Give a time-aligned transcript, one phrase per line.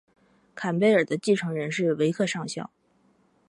[0.55, 2.71] 坎贝尔的继承人是维克上校。